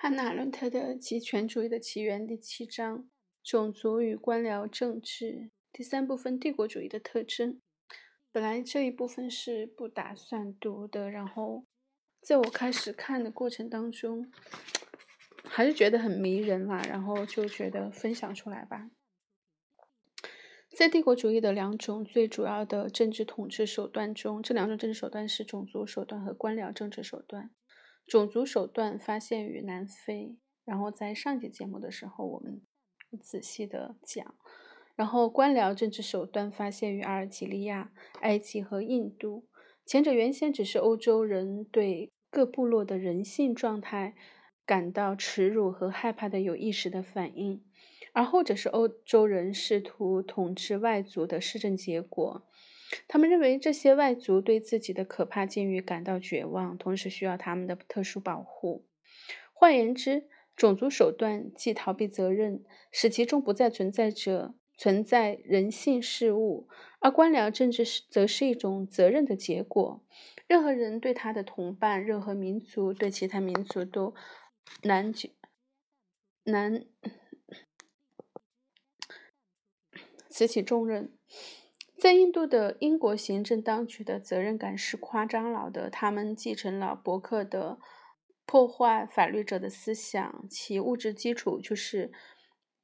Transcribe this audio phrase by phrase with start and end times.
[0.00, 3.08] 汉娜·伦特的《极权主义的起源》第七章：
[3.42, 7.60] 种族与官僚政治第三部分：帝国主义的特征。
[8.30, 11.66] 本来这一部分是不打算读的，然后
[12.20, 14.30] 在我开始看的过程当中，
[15.42, 18.92] 还是觉得很迷人啦，然后就觉得分享出来吧。
[20.70, 27.50] 在帝国主义的两种最主要的政治统治手段中，这两种政治手段是种族手段和官僚政治手段。
[28.08, 30.34] 种族手段发现于南非，
[30.64, 32.62] 然后在上节节目的时候我们
[33.20, 34.34] 仔细的讲，
[34.96, 37.92] 然后官僚政治手段发现于阿尔及利亚、
[38.22, 39.46] 埃及和印度。
[39.84, 44.14] 前者原先只是欧洲人对各部落的人性状态
[44.66, 47.62] 感到耻辱和害怕的有意识的反应，
[48.12, 52.46] 而后者是欧洲人试图统治外族的施政结果。
[53.06, 58.86] 他们认为这些外族对自己的可怕境遇感到绝望，同时需要他们的特殊保护。
[59.52, 66.66] 换言之，种族手段既逃避责任，使其中不再存在着存在人性事物；
[67.00, 70.04] 而官僚政治则是一种责任的结果。
[70.46, 74.14] 任何人对他的同伴，任何民族对其他民族都
[74.82, 75.12] 难
[76.44, 76.84] 难
[80.30, 81.12] 此起重任。
[82.00, 85.90] 在印度的英国行政当局的责任感是夸张了的。
[85.90, 87.78] 他们继承了伯克的
[88.46, 92.12] 破坏法律者的思想，其物质基础就是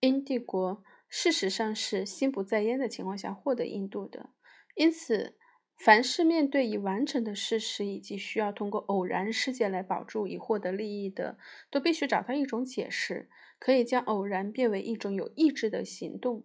[0.00, 4.30] 英帝国事实上是心不在焉的情况下获得印度的。
[4.74, 5.36] 因此，
[5.76, 11.38] 凡是面对已完成的事实以及需要通过偶然事件来保住以获得利益的，
[11.70, 16.44] 都必须找到一种解释，可以将偶然变为一种有意志的行动。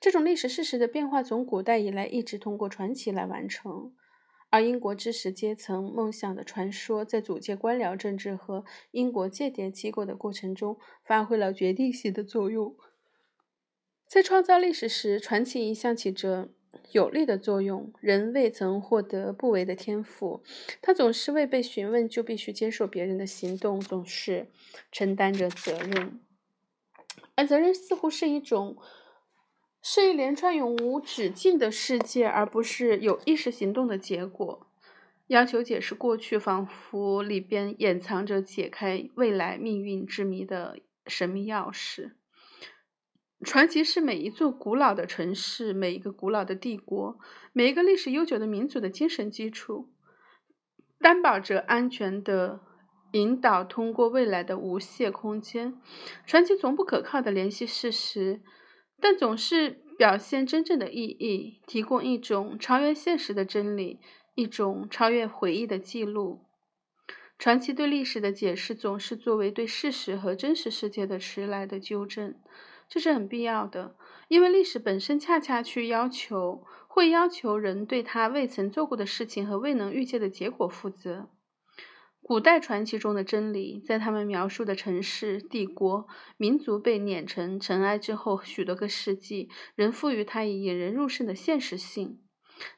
[0.00, 3.94] 这种历史事实的变化从古代以来一直通过传奇来完成，
[4.50, 12.76] 而英国知识阶层梦想的传说在组建官僚政治和英国间谍机构的过程中发挥了决定性的作用。
[14.06, 16.50] 在创造历史时，传奇一向起着
[16.92, 17.92] 有利的作用。
[18.00, 20.42] 人未曾获得不为的天赋，
[20.82, 24.48] 他总是未被询问就必须接受别人的行动，总是
[24.92, 26.20] 承担着责任，
[27.34, 28.76] 而责任似乎是一种。
[29.88, 34.66] 是一连串永无止境的世界，而不是有意识行动的结果。
[35.28, 42.14] 要求解释过去，仿佛里边掩藏着解开未来命运之谜的神秘钥匙。
[43.44, 47.20] 传奇是每一座古老的城市、每一个古老的帝国、
[47.52, 49.88] 每一个历史悠久的民族的精神基础，
[50.98, 52.58] 担保着安全的
[53.12, 55.80] 引导通过未来的无限空间。
[56.26, 58.40] 传奇从不可靠的联系事实。
[59.00, 64.00] 但总是表现真正的意义，提供一种超越现实的真理，
[64.34, 66.40] 一种超越回忆的记录。
[67.38, 72.34] 传奇对历史的解释总是作为对事实和真实世界的迟来的纠正，
[72.88, 73.94] 这是很必要的，
[74.28, 81.28] 因为历史本身恰恰去要求，会要求人对他未曾做过的事情和未能预见的结果负责。
[82.28, 92.18] 古代传奇中的真理，在他们描述的城市、帝国、民族被碾成尘埃之后，许多个世纪，仍赋予它以引人入胜的现实性。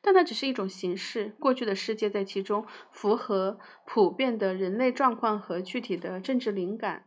[0.02, 7.06] 但它只是一种形式，过去的世界在其中符合普遍的人类状况和具体的政治灵感。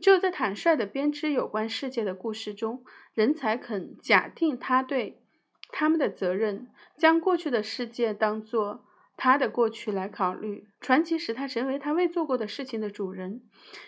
[0.00, 2.82] 只有在坦率地编织有关世界的故事中，
[3.14, 5.22] 人才肯假定他对
[5.70, 6.66] 他们的责任，
[6.98, 8.82] 将过去的世界当作。
[9.16, 13.40] 他的过去来考虑，传奇使他成为他未做过的事情的主人，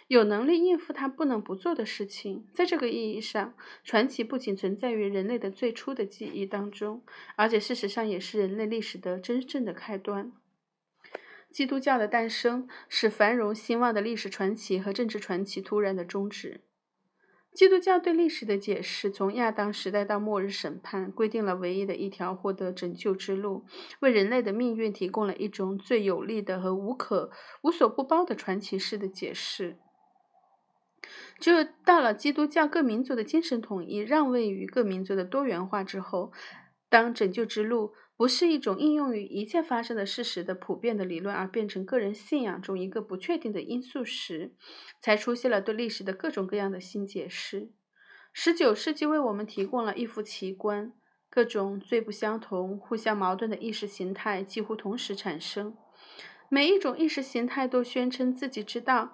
[0.06, 2.46] 有能力应付他不能不做的事情。
[2.54, 7.04] 在这个意义上，传奇不仅存在于人类的最初的记忆当中，
[7.36, 10.32] 而且事实上也是人类历史的真正的开端。
[11.50, 16.62] 基督教的诞生使繁荣兴旺的历史传奇和政治传奇突然的终止。
[17.54, 23.64] 基督教对历史的解释，从亚当时代到末日审判，规定了唯一的一条获得拯救之路，
[24.00, 27.30] 为人类的命运提供了一种最有力的和无可
[27.62, 29.78] 无所不包的传奇式的解释。
[31.40, 36.32] 只有到了基督教各民族的精神统一，让位于各民族的多元化之后，
[36.88, 37.92] 当拯救之路。
[38.18, 44.56] 不是一种应用于一切发生的事实的普遍的理论，而变成个人信仰中一个不确定的因素时，
[45.00, 47.70] 才出现了对历史的各种各样的新解释。
[48.32, 50.92] 十九世纪为我们提供了一幅奇观：
[51.30, 55.76] 各种最不相同、互相矛盾的意识形态几乎同时产生，
[56.48, 59.12] 每一种意识形态都宣称自己知道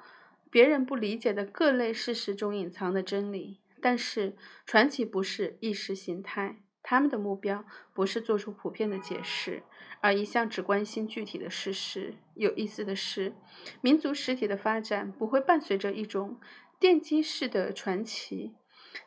[0.50, 3.60] 别人不理解的各类事实中隐藏的真理。
[3.82, 4.34] 但是，
[4.64, 6.63] 传奇不是意识形态。
[6.84, 7.64] 他们的目标
[7.94, 9.62] 不是做出普遍的解释，
[10.00, 12.14] 而一向只关心具体的事实。
[12.34, 13.34] 有意思的是，
[13.80, 16.38] 民族实体的发展不会伴随着一种
[16.78, 18.54] 奠基式的传奇。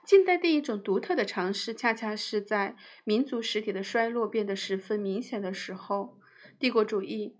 [0.03, 6.17] 近代第一种独特的尝试，恰恰是在民族实体的衰落变得十分明显的时候，
[6.57, 7.37] 帝国主义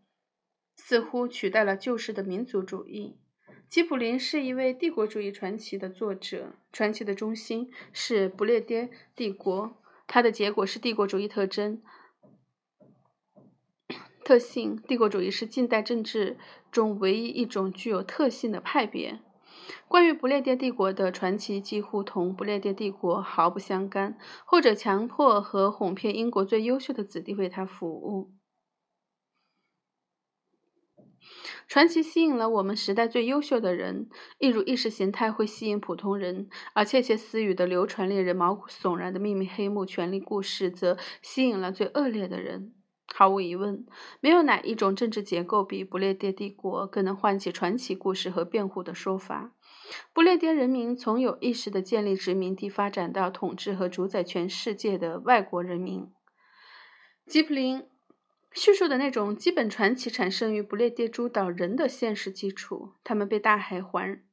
[0.75, 3.17] 似乎取代了旧式的民族主义。
[3.67, 9.81] 吉普林是一位帝国主义传奇的作者，传奇的中心是不列颠帝国。
[10.07, 11.81] 它的结果是帝国主义特征
[14.23, 14.81] 特性。
[14.87, 16.37] 帝国主义是近代政治
[16.71, 19.19] 中唯一一种具有特性的派别。
[19.89, 28.31] 关于不列颠帝国的传奇，几乎同不列颠帝国毫不相干，后者强迫和哄骗英国最优秀的子弟为他服务。
[31.67, 34.09] 传奇吸引了我们时代最优秀的人，
[34.39, 42.73] 一如意识形态会吸引普通人，而窃窃私语的流传令人毛骨悚然的秘密黑幕权力故事，则吸引了最恶劣的人。
[43.13, 43.85] 毫无疑问，
[44.19, 49.53] 没有哪一种政治结构比不列颠帝国更能唤起传奇故事和辩护的说法。
[50.13, 56.11] 不列颠人民从有意识的建立殖民地，发展到统治和主宰全世界的外国人民。
[57.25, 57.85] 吉普林。
[58.57, 64.23] 叙述的那种基本传奇产生于不列颠诸岛人的现实基础，他们被大海环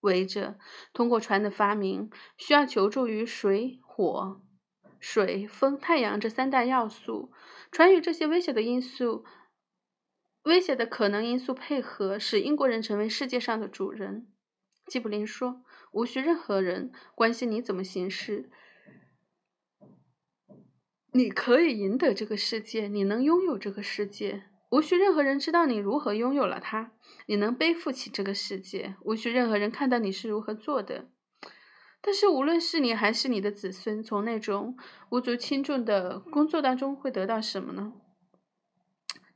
[0.00, 0.58] 围着，
[0.92, 4.42] 通过船的发明，需要求助于水、火、
[4.98, 7.32] 水、风、太阳这三大要素。
[7.70, 9.24] 船与这些危险的因素、
[10.42, 14.26] 危险的可能因素配合，使英国人成为世界上的主人。
[14.86, 15.62] 基普林说
[15.92, 18.50] ：“无需任何人关心你怎么行事。”
[21.14, 26.92] 你可以赢得这个世界，你能拥有这个世界，无需任何人知道你如何拥有了它。
[27.26, 31.10] 你能背负起这个世界，无需任何人看到你是如何做的。
[32.00, 34.76] 但是，无论是你还是你的子孙，从那种
[35.10, 37.92] 无足轻重的工作当中会得到什么呢？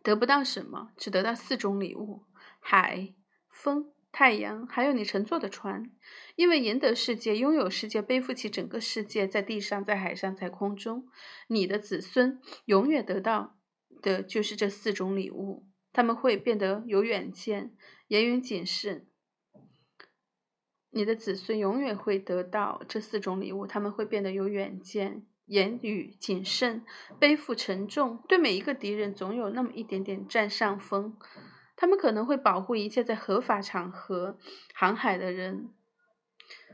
[0.02, 2.22] 得不到什么，只得到四种礼物：
[2.58, 3.12] 海、
[3.50, 3.92] 风。
[4.18, 5.90] 太阳，还有你乘坐的船，
[6.36, 11.06] 因为赢得世界、拥有世界、背负起整个世界，在地上、在海上、在空中，
[11.48, 13.58] 你的子孙永远得到
[14.00, 15.66] 的就是这四种礼物。
[15.92, 17.76] 他们会变得有远见、
[18.08, 19.06] 言语谨慎。
[20.88, 26.86] 你的子孙永远会得到这四种礼物，他们会变得有远见、言语谨慎、
[27.20, 31.18] 背负沉重，对每一个敌人总有那么一点点占上风。
[31.76, 34.38] 他们可能会保护一切在合法场合
[34.74, 35.68] 航海的人。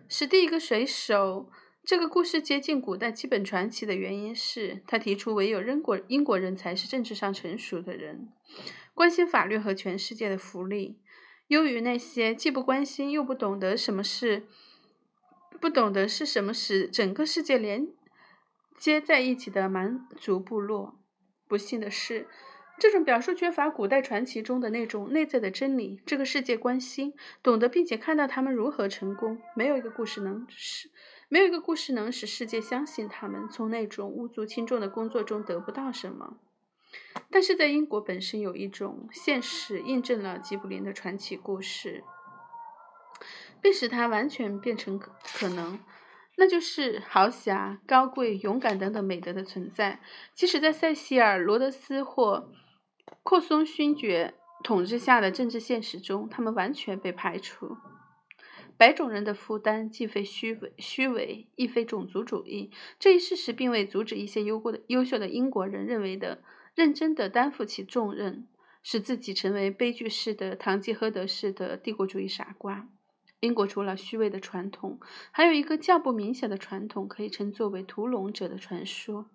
[0.08, 1.50] 是第一个水手。
[1.84, 8.28] 这个故事接近古代基本传奇的原因是他提出，唯有英国英国人才是政治上成熟的人，
[8.94, 11.00] 关心法律和全世界的福利，
[11.48, 14.46] 优于那些既不关心又不懂得什么是
[15.60, 17.88] 不懂得是什么使整个世界连
[18.78, 21.00] 接在一起的蛮族部落。
[21.48, 22.28] 不幸的是。
[22.82, 26.00] 这种表述缺乏古代传奇中的那种内在的真理。
[26.04, 29.40] 这个世界关心、懂得并且看到他们如何成功。
[29.54, 30.90] 没有一个故事能使，
[31.28, 36.38] 没有一个故事能使世界相信他们从那种无足轻重的工作中得不到什么。
[37.30, 42.02] 但是在英国本身有一种现实印证了吉卜林的传奇故事，
[43.60, 45.78] 并使它完全变成可能。
[46.36, 50.00] 那就是豪侠、高贵、勇敢等等美德的存在，
[50.34, 52.50] 即使在塞西尔·罗德斯或
[53.22, 57.76] 扩松勋爵统治下的政治现实中，他们完全被排除。
[58.76, 62.70] 白种人的负担既非虚伪，虚伪亦非种族主义。
[62.98, 66.42] 这一事实并未阻止一些优过的优秀的英国人认为的
[66.74, 68.48] 认真的担负起重任，
[68.82, 72.88] 使自己成为悲剧式的堂吉诃德式的帝国主义傻瓜。
[73.40, 74.98] 英国除了虚伪的传统，
[75.30, 79.26] 还有一个较不明显的传统，可以称作为屠龙者的传说。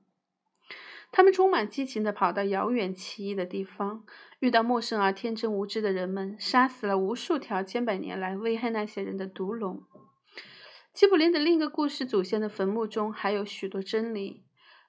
[1.17, 4.03] 他们充满激情地跑到遥远奇异的地方，
[4.39, 9.81] 遇到陌生而天真无知的人们，杀死了无数条千百年来危害那些人的毒龙。
[10.93, 14.43] 吉卜林的另一个故事《祖先的坟墓》中还有许多真理。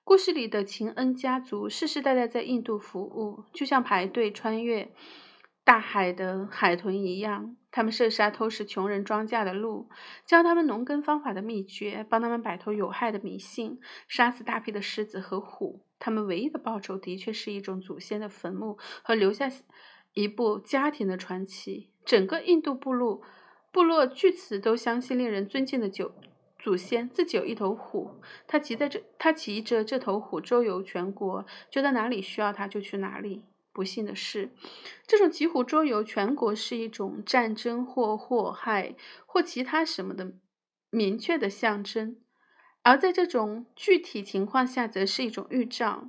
[0.04, 4.92] 故事里的秦恩家族世世代代在印度服务，就像排队穿越
[5.64, 7.56] 大海的海豚一样。
[7.70, 9.88] 他们射杀偷食穷人庄稼的鹿，
[10.26, 15.88] 教他们农耕方法的秘诀，帮他们摆脱有害的迷信，杀死大批的狮子和虎。
[15.99, 19.50] 他们唯一的报酬，的确是一种祖先的坟墓和留下
[20.14, 21.90] 一部家庭的传奇。
[22.05, 23.21] 整个印度部落
[23.71, 26.14] 部落据此都相信令人尊敬的九
[26.59, 33.45] 祖先自己有一头虎，他骑在这，他骑着这头虎周游全国，觉得哪里需要他就去哪里。
[33.71, 34.50] 不幸的是，
[35.07, 40.33] 这种骑虎周游全国是一种战争或祸害或其他什么的
[40.90, 42.17] 明确的象征，
[42.88, 46.09] 而在这种具体情况下，则是一种预兆。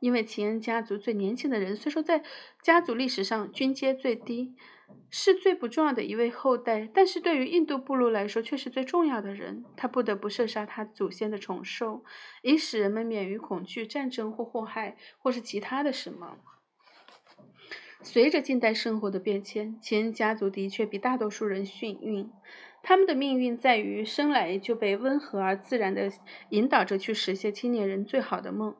[0.00, 2.22] 因为秦恩家族最年轻的人，虽说在
[2.62, 4.54] 家族历史上军阶最低，
[5.10, 9.66] 是最不重要的一位后代，但是对于印度部落来说，却是最重要的人。
[9.76, 12.02] 他不得不射杀他祖先的宠兽，
[12.42, 16.38] 以使人们免于恐惧战争或祸害，或是其他的什么。
[18.00, 22.30] 随着近代生活的变迁，秦恩家族的确比大多数人幸运。
[22.88, 26.08] 他们的命运在于生来就被温和而自然地
[26.50, 28.76] 引导着去实现青年人最好的梦。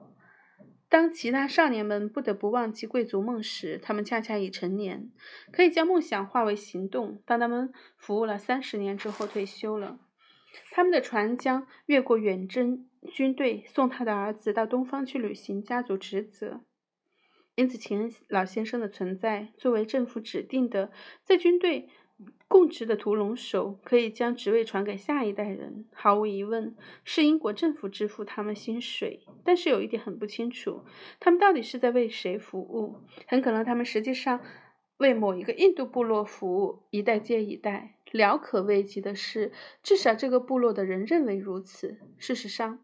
[0.89, 5.11] 当其他少年们不得不忘记贵族梦时，他们恰恰已成年，
[5.51, 7.21] 可以将梦想化为行动。
[7.27, 9.99] 当他们服务了三十年之后退休了，
[10.71, 16.61] 他们的船将越过远征军队，送他的儿子到东方去履行家族职责。
[17.57, 20.93] 因此，秦老先生的存在，作为政府指定的
[21.25, 21.89] 在军队。
[22.49, 29.27] 供职的屠龙手可以将职位传给下一代人，毫无疑问是英国政府支付他们薪水。
[29.45, 30.85] 但是有一点很不清楚，
[31.21, 33.01] 他们到底是在为谁服务？
[33.27, 34.41] 很可能他们实际上
[34.97, 37.97] 为某一个印度部落服务，一代接一代。
[38.13, 41.99] 了可危及的是，至少这个部落的人认为如此。
[42.17, 42.79] 事实上，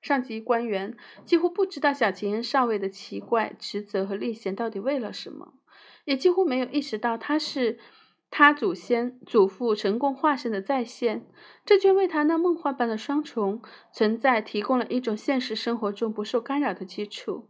[0.00, 5.54] 上级官员几乎不知道小吉恩上尉的奇怪职责和历险到底为了什么，
[6.06, 7.78] 也几乎没有意识到他是。
[8.30, 11.26] 他祖先、祖父成功化身的再现，
[11.64, 17.48] 这却为他那梦幻般的双重存在提供了一种现实生活中不受干扰的基础。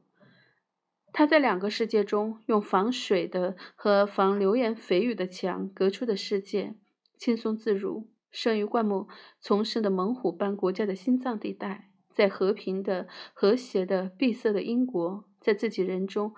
[1.13, 6.77] 他在两个世界中，用防水的和防流言蜚语的墙隔出的世界，
[7.17, 9.09] 轻松自如，生于灌木
[9.41, 16.35] 丛生的猛虎般国家的心脏地带，在和平的、和谐的、闭塞的英国，在自己人中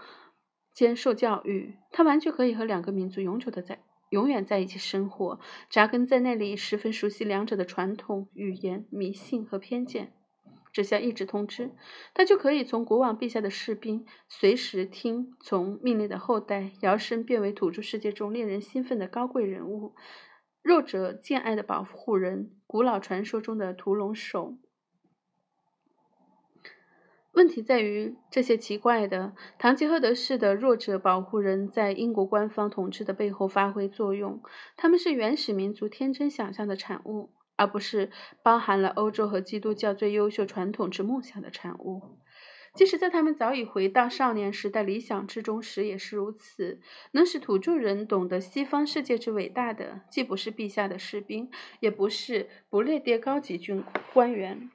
[0.73, 3.83] 间受教育，他完全可以和两个民族永久的在。
[4.11, 10.13] 永远在一起生活，扎根在那里，十分熟悉两者的传统语言、迷信和偏见。
[10.73, 11.73] 只下一纸通知，
[12.15, 19.97] 他就可以从国王陛下的士兵，随时听从命令的后代，摇身变为土著世界中令人兴奋的高贵人物，
[20.63, 24.59] 弱者敬爱的保护人，古老传说中的屠龙手。
[27.33, 34.43] 问题在于，这些奇怪的堂吉诃德式的弱者保护人在英国官方统治的背后发挥作用。
[34.77, 38.11] 他们是原始民族天真想象的产物，而不是
[38.43, 42.03] 包含了欧洲和基督教最优秀传统之梦想的产物。
[42.75, 46.81] 即使在他们早已回到少年时代理想之中时，也是如此。
[47.13, 53.83] 能使土著人懂得西方世界之伟大的，既不是陛下的士兵，也不是不列颠高级军
[54.13, 54.71] 官员。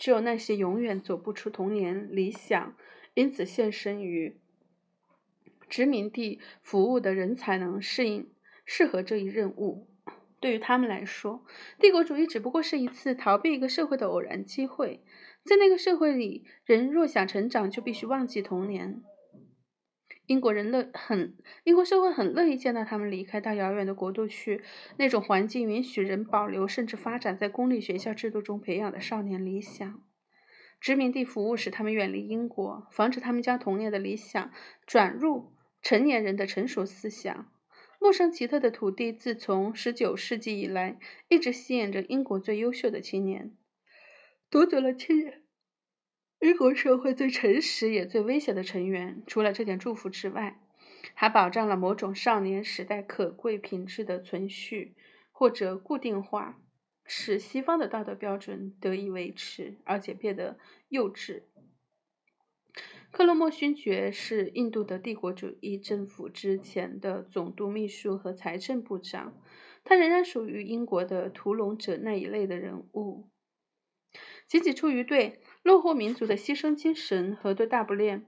[0.00, 2.74] 只有那些永远走不出童年理想，
[3.12, 4.40] 因此献身于
[5.68, 8.30] 殖民地服务的人才能适应
[8.64, 9.86] 适合这一任务。
[10.40, 11.44] 对于他们来说，
[11.78, 15.04] 帝国主义只不过是一次逃避一个社会的偶然机会。
[15.44, 19.02] 在那个社会里，人若想成长，就必须忘记童年。
[20.30, 24.62] 英国人乐很，英国社会很乐意见到他们离开到遥远的国度去。
[24.96, 30.00] 那种环境允许人保留甚至发展在公立学校制度中培养的少年理想。
[30.80, 34.52] 殖民地服务使他们远离英国，防止他们将童年的理想
[34.86, 37.50] 转入成年人的成熟思想。
[37.98, 40.96] 陌生奇特的土地自从十九世纪以来
[41.26, 43.52] 一直吸引着英国最优秀的青年，
[44.48, 45.39] 夺走了青年。
[46.40, 50.58] 英国社会最诚实也最危险的成员，除了这点祝福之外，
[51.12, 54.94] 还保障了某种少年时代可贵品质的存续
[55.32, 56.58] 或者固定化，
[57.04, 61.42] 使西方的道德标准得以维持，而且变得幼稚。
[63.10, 69.38] 克洛莫勋爵是印度的帝国主义政府之前的总督秘书和财政部长，
[69.84, 73.28] 他仍然属于英国的屠龙者那一类的人物。
[74.46, 78.22] 仅仅出于对落后民族的牺牲精神和对大不列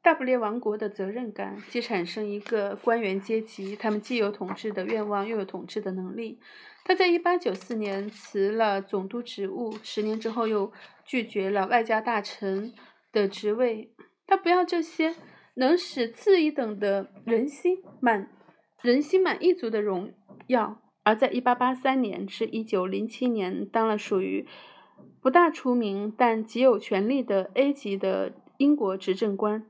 [0.00, 6.40] 大不列王国的责任感，即产生一个官员阶级，他们既有统治的愿望，又有统治的能力。
[6.84, 10.72] 他在1894年辞了总督职务，十年之后又
[11.04, 12.72] 拒绝了外交大臣
[13.12, 13.92] 的职位。
[14.26, 15.14] 他不要这些
[15.54, 18.30] 能使次一等的人心满
[18.80, 20.14] 人心满意足的荣
[20.46, 24.46] 耀，而在1883年至1907年当了属于。
[25.20, 29.68] 不大出名，但极有权力的 A 级的英国执政官，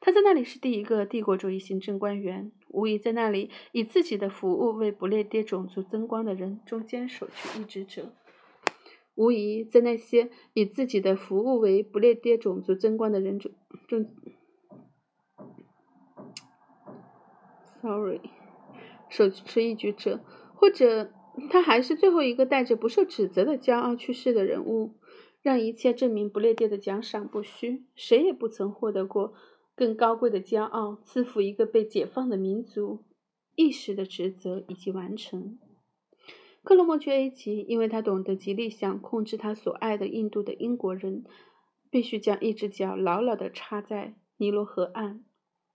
[0.00, 8.14] 他在那里是第一个帝国主义行政官员，无疑在那里以自己的服务为不列颠种族增光的人中间首屈一指者，
[9.14, 13.52] 无疑在那些以自己的服务为不列颠种族增光的人中
[13.86, 14.06] 中
[17.82, 18.20] ，sorry，
[19.10, 20.20] 首屈一指者，
[20.54, 21.12] 或者。
[21.50, 24.96] 他还是最后一个带着不受指责的骄傲去世的人物。
[25.42, 27.84] 让一切证明不列颠的奖赏不虚。
[27.96, 29.34] 谁也不曾获得过
[29.74, 33.04] 更高贵的骄傲，赐福一个被解放的民族。
[33.56, 35.58] 意识的职责已经完成。
[36.62, 41.24] 克罗莫去 A 级，因为他懂得极力想控制他所爱的印度的英国人，
[41.90, 45.24] 必须将一只脚牢牢地插在尼罗河岸。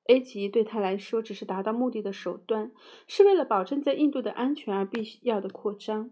[0.07, 2.71] A 级对他来说只是达到目的的手段，
[3.07, 6.11] 是为了保证在印度的安全而必要的扩张。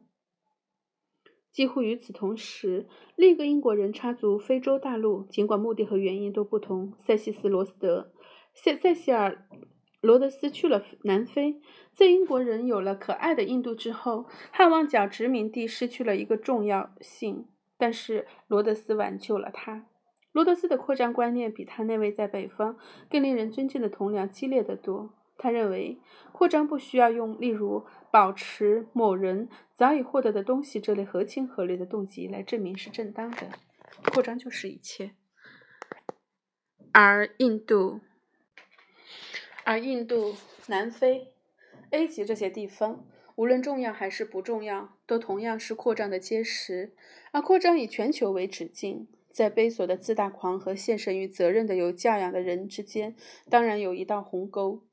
[1.52, 6.94] 几乎与此同时，另一个英国人插足非洲大陆，尽管目的和原因都不同。
[6.98, 8.12] 塞西斯·罗斯德，
[8.54, 9.48] 塞塞西尔·
[10.02, 11.62] 罗德斯去了南非。
[11.94, 17.48] 在英国人有了可爱的印度之后，汉旺角殖民地失去了一个重要性。
[17.78, 19.88] 但是罗德斯挽救了他。
[20.36, 22.77] 罗德斯的扩张观念比他那位在北方
[23.10, 25.13] 更令人尊敬的同僚激烈得多。
[25.38, 25.98] 他认为，
[26.34, 33.48] 扩张不需要用例如保持某人早已获得的东西这类合情合理的动机来证明是正当的。
[34.12, 35.12] 扩张就是一切。
[36.92, 38.01] 而印度，
[39.63, 40.36] 而印度、
[40.68, 41.32] 南非、
[41.92, 46.94] A 级这些地方，无论重要还是不重要，都同样是扩张的基石。
[47.32, 49.08] 而扩张以全球为止境。
[49.36, 53.18] 在卑索的自大狂和献身于责任的有教养的人之间，
[53.50, 54.86] 当然有一道鸿沟。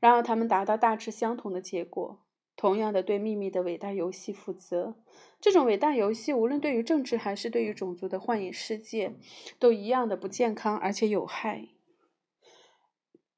[0.00, 2.20] 然而，他们达到大致相同的结果，
[2.56, 4.96] 同样的对秘密的伟大游戏负责。
[5.40, 9.14] 这种伟大游戏，无论对于政治还是对于种族的幻影世界，
[9.58, 11.68] 都一样的不健康而且有害。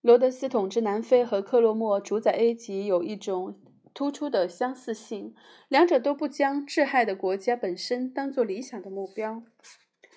[0.01, 3.61] 罗德斯统治南非和克洛莫主宰 A 级有一种
[3.95, 5.37] 突出的相似性，
[5.69, 9.45] 两者都不将致害的国家本身当作理想的目标。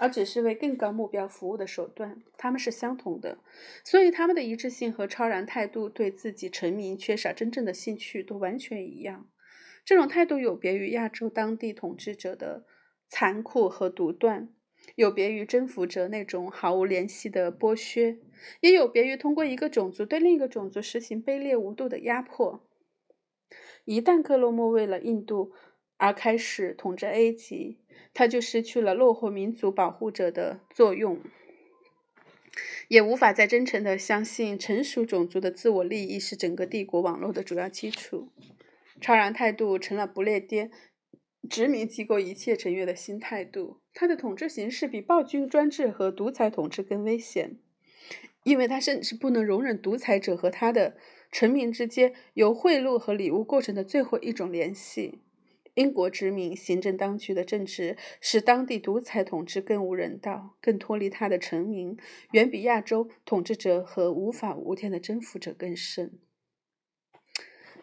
[0.02, 3.38] 而只是为更高目标服务的手段，他们是相同的，
[3.86, 9.30] 所以他们的一致性和超然态度对自己臣民缺少真正的兴趣都完全一样。
[9.86, 12.66] 这种态度有别于亚洲当地统治者的
[13.10, 14.50] 残酷和独断，
[14.96, 18.18] 有别于征服者那种毫无联系的剥削，
[18.62, 22.68] 也有别于通过一个种族对另一个种族实行卑劣无度的压迫。
[23.86, 25.52] 一旦克洛莫为了印度
[26.02, 27.78] 而开始统治 A 级，
[28.12, 31.20] 他就失去了落后民族保护者的作用，
[32.88, 38.30] 也无法再真诚地相信成熟种族的自我利益是整个帝国网络的主要基础。
[39.00, 40.72] 超然态度成了不列颠
[41.48, 43.78] 殖民机构一切成员的新态度。
[43.94, 47.58] 他的统治形式比暴君专制和独裁统治更危险，
[48.44, 50.98] 因为他甚至不能容忍独裁者和他的
[51.32, 55.20] 臣民之间由贿赂和礼物构成的最后一种联系。
[55.76, 61.98] 英国殖民行政当局的政治使当地独裁统治更无人道，更脱离他的臣民，
[62.32, 66.20] 远比亚洲统治者和无法无天的征服者更甚。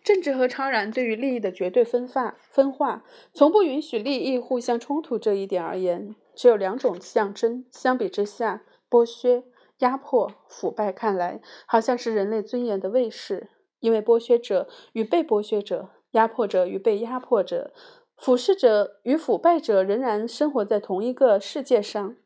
[0.05, 7.65] 政治和超然对于利益的绝对分化，分化从不允许利益互相冲突这一点而言，只有两种象征。
[7.71, 9.45] 相比之下，剥削、
[9.79, 13.49] 压迫、腐败看来好像是人类尊严的卫士，
[13.81, 15.91] 因为剥削者与被剥削者。
[16.13, 17.73] 压迫者与被压迫者，
[18.17, 22.17] 腐蚀者与腐败者仍然生活在同一个世界上，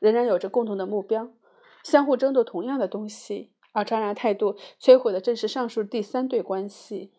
[0.00, 1.32] 仍然有着共同的目标，
[1.82, 3.52] 相互争夺同样的东西。
[3.72, 7.12] 而超然态度摧毁的正是上述第三对关系。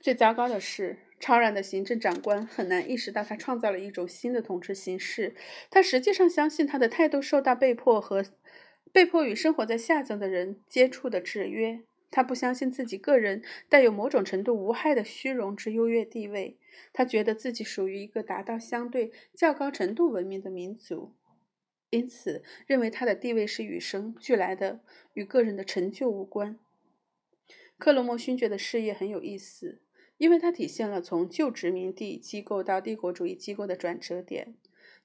[0.00, 5.34] 最糟糕的是，超然的行政长官很难意识到他创造了一种新的统治形式。
[5.70, 8.22] 他实际上相信他的态度受到被迫和
[8.92, 11.80] 被迫与生活在下层的人接触的制约。
[12.10, 16.58] 他不相信自己个人带有某种程度无害的虚荣之优越地位，
[16.92, 21.14] 他觉得自己属于一个达到相对较高程度文明的民族，
[21.90, 24.80] 因此认为他的地位是与生俱来的，
[25.14, 26.58] 与个人的成就无关。
[27.76, 29.80] 克罗莫勋爵的事业很有意思，
[30.16, 34.56] 因为它体现了从旧殖民地机构到帝国主义机构的转折点。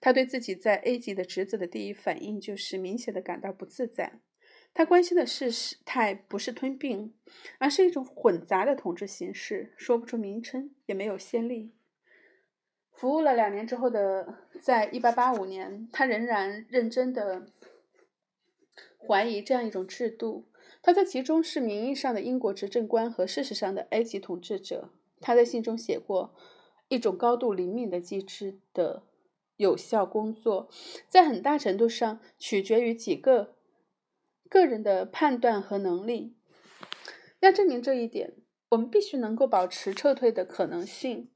[0.01, 4.19] 他对自己在 A 级的侄子的第一反应就是明显的感到不自在。
[4.73, 7.13] 他关心的是事态不是吞并，
[7.59, 11.71] 而是一种混杂的统治形式，说不出名称，也没有先例。
[12.91, 17.45] 服务了两年之后的，在一八八五年，他仍然认真的
[18.97, 20.45] 怀疑这样一种制度。
[20.81, 24.89] 他在其中是名义上的英国执政官和事实上的 A 级统治者。
[25.21, 26.35] 他在信中写过，
[26.87, 29.03] 一种高度灵敏的机制的
[29.55, 30.69] 有效工作，
[31.07, 33.55] 在很大程度上取决于几个。
[34.53, 36.35] 个人的判断和能力，
[37.39, 38.35] 要证明这一点，
[38.69, 41.31] 我们必须能够保持撤退的可能性。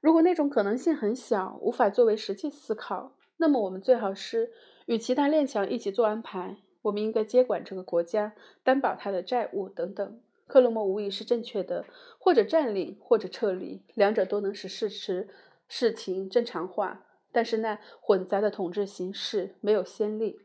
[0.00, 4.50] 如果那种可能性很小，无法作为实际思考，那么我们最好是
[4.86, 6.56] 与其他列强一起做安排。
[6.82, 10.20] 我们应该接管这个国家，担保他的债务等等。
[10.48, 11.84] 克罗莫无疑是正确的，
[12.18, 15.28] 或者占领，或者撤离，两者都能使事实
[15.68, 17.06] 事情正常化。
[17.30, 20.40] 但是那混杂的统治形式没有先例，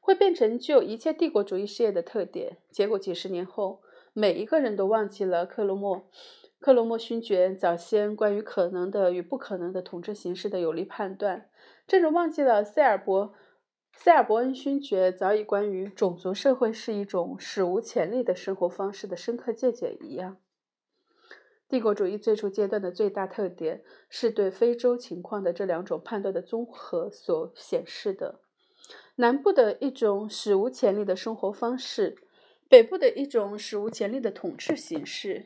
[0.00, 2.58] 会变成具有一切帝国主义事业的特点。
[2.70, 6.08] 结果几十年后，每一个人都忘记了克罗莫。
[6.58, 11.48] 克罗莫勋爵早先关于可能的与不可能的统治形式的有力判断，
[11.86, 13.32] 正如忘记了塞尔伯
[13.96, 20.36] 塞尔伯恩勋爵早已关于种族社会是一种史无前例的生活方式的深刻见解一样。
[21.66, 28.40] 帝国主义最初阶段的最大特点是对非洲情况的这两种判断的综合所显示的：
[29.20, 32.16] 南部的一种史无前例的生活方式，
[32.70, 35.44] 北部的一种史无前例的统治形式。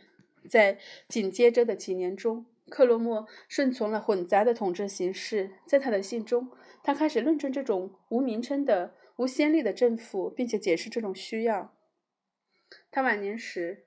[0.49, 5.51] 在紧接着的几年中，克罗莫顺从了混杂的统治形式。
[5.67, 6.53] 在他的信中，
[6.85, 11.75] 他开始论证这种无名称的、无先例的政府，并且解释这种需要。
[12.93, 13.87] 他晚年时，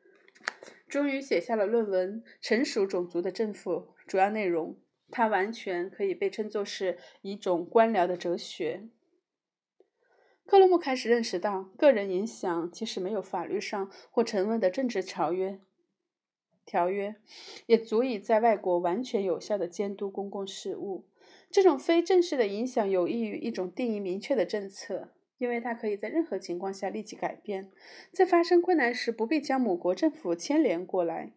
[0.90, 3.72] 终于写下了论文《成熟种族的政府》，
[4.06, 4.78] 主要内容，
[5.10, 8.90] 它完全可以被称作是一种官僚的哲学。
[10.48, 15.60] 克罗姆开始认识到，个人影响即使没有法律上或成文的政治条约。
[16.66, 17.16] 条约
[17.66, 21.06] 也足以在外国完全有效地监督公共事务。
[21.52, 27.70] 这种非正式的影响有益于一种定义明确的政策，因为它可以在任何情况下立即改变。
[28.14, 31.34] 在发生困难时，不必将母国政府牵连过来。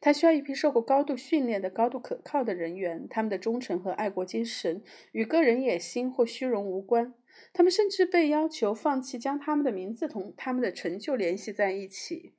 [0.00, 3.06] 他需要一批受过高度训练的、高度可靠的人员。
[3.08, 7.14] 他们的忠诚和爱国精神与个人野心或虚荣无关。
[7.52, 12.34] 他们甚至被要求放弃将他们的名字同他们的成就联系在一起。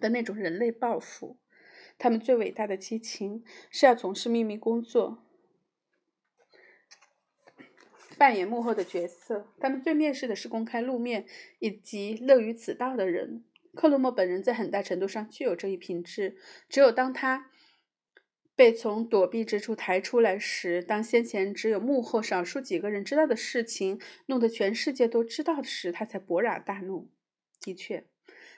[0.00, 1.38] 的那种人类抱负，
[1.96, 5.24] 他们最伟大的激情是要从事秘密工作，
[8.18, 9.50] 扮演幕后的角色。
[9.58, 11.24] 他们最蔑视的是公开露面
[11.58, 13.42] 以及乐于此道的人。
[13.74, 16.36] 克罗莫本人在很大程度上具有这一品质。
[16.68, 17.50] 只有当他
[18.58, 27.08] 被从躲避之处抬出来时，当先前只有幕后少数几个人知道的事情弄得全世界都知道时，他才勃然大怒。
[27.60, 28.02] 的确。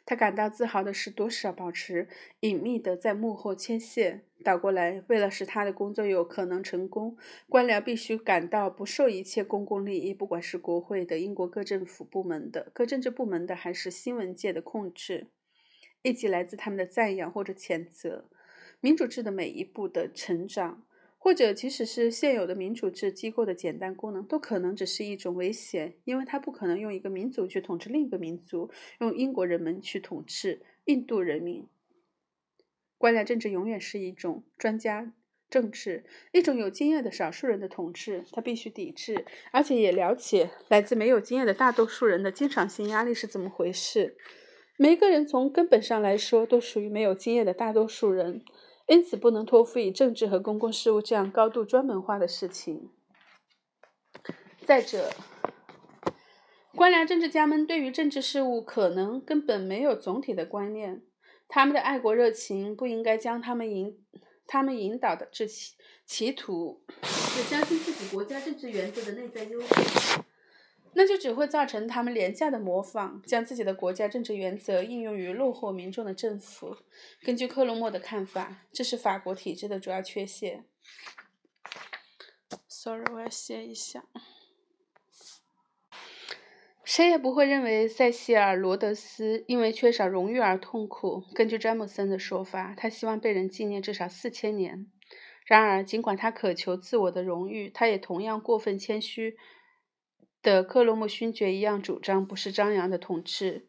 [0.06, 2.08] 他感到自豪的是，多少保持
[2.40, 4.24] 隐秘的在幕后牵线。
[4.42, 15.26] 倒过来，为了使他的工作有可能成功，官僚必须感到不受一切公共利益，不管是国会的、英国各政府部门的、各政治部门的，还是新闻界的控制，
[16.00, 18.30] 以及来自他们的赞扬或者谴责。
[18.80, 20.84] 民主制的每一步的成长。
[21.22, 31.68] 或者，即使是现有的民主制机构的简单功能，都可能只是一种危险，因为它不可能用一个民族去统治另一个民族，用英国人们去统治印度人民。
[32.96, 35.12] 官僚政治永远是一种专家
[35.50, 44.16] 政治，一种有经验的少数人的统治，他必须抵制，而且也了解来自没有经验的大多数人的经常性压力是怎么回事。
[44.78, 48.42] 每一个人从根本上来说，都属于没有经验的大多数人。
[48.90, 52.90] 因此，不能托付以政治和公共事务这样高度专门化的事情。
[54.66, 55.12] 再者，
[56.74, 61.02] 官僚政治家们对于政治事务可能根本没有总体的观念，
[61.46, 63.96] 他们的爱国热情不应该将他们引
[64.48, 70.19] 他们引导的至企企图，只相信自己国家政治原则的内在优点。
[70.94, 76.76] 那就只会造成他们廉价的模仿，将自己的国家政治原则应用于落后民众的政府。
[77.22, 80.64] 根据克罗莫的看法，这是法国体制的主要缺陷。
[82.66, 84.04] Sorry，我要歇一下。
[86.82, 91.22] 谁也不会认为塞西尔·罗德斯因为缺少荣誉而痛苦。
[91.34, 94.90] 根据詹姆森的说法，他希望被人纪念至少四千年。
[95.46, 99.36] 然而，尽管他渴求自我的荣誉，他也同样过分谦虚。
[100.42, 103.66] 的克罗莫勋爵一样主张不是张扬的统治。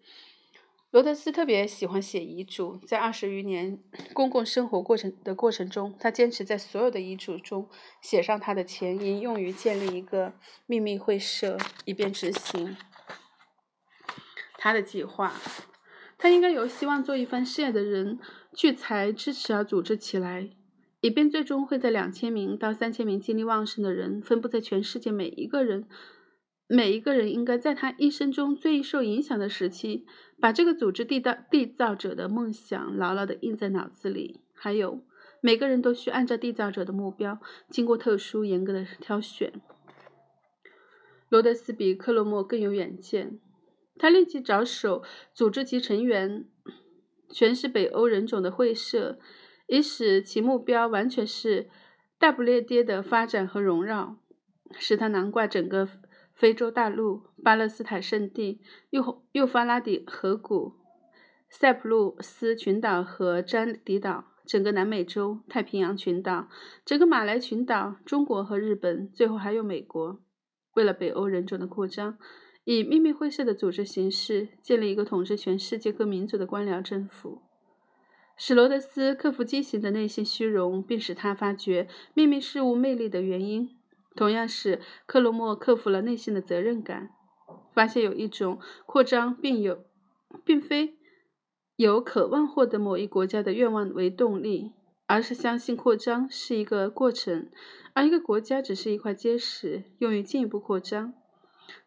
[0.90, 3.80] 罗德斯特别喜欢写遗嘱，在二十余年
[4.12, 7.70] 公共生活过程的过程中，他坚持在所有的遗嘱中
[8.02, 10.34] 写上他的前因，用于建立一个
[10.66, 12.76] 秘密会社，以便执行
[14.58, 15.34] 他的计划。
[16.18, 18.20] 他应该由希望做一番事业的人
[18.54, 20.50] 聚财支持而组织起来，
[21.00, 25.88] 以便最终会在两千名到三千名精力旺盛的人分布在全世界每一个人。
[26.74, 30.06] 每一个人应该在他一生中最受影响的时期，
[30.40, 34.40] 把这个组织缔造缔造者的梦想牢牢地印在脑子里。
[34.54, 35.04] 还有，
[35.42, 39.52] 每个人都需按照缔造者的目标，经过特殊严格的挑选。
[41.28, 43.42] 罗德斯比克洛莫更有远见，
[43.98, 45.04] 他立即着手
[45.34, 46.46] 组织其成员
[47.30, 49.20] 全是北欧人种的会社，
[49.68, 51.70] 以使其目标完全是
[52.18, 54.16] 大不列颠的发展和荣耀，
[54.80, 55.90] 使他囊括整个。
[56.42, 60.74] 非洲大陆、巴勒斯坦圣地、幼幼发拉底河谷、
[61.52, 66.50] 塞浦路斯群岛和詹迪岛，整个南美洲、太平洋群岛、
[66.84, 70.20] 整个马来群岛、中国和日本，最后还有美国。
[70.74, 72.18] 为了北欧人种的扩张，
[72.64, 77.44] 以秘密会社的组织形式建立一个统治全世界各民族的官僚政府。
[78.36, 83.78] 史罗德斯克服畸形的内心虚荣，并使他发觉秘密事务魅力的原因。
[84.16, 87.10] 同样是克罗莫克服了内心的责任感，
[87.74, 89.86] 发现有一种扩张，并有，
[90.44, 90.96] 并非
[91.76, 94.74] 有渴望获得某一国家的愿望为动力，
[95.08, 97.50] 而是相信扩张是一个过程，
[97.94, 101.14] 而一个国家只是一块结石，用于进一步扩张。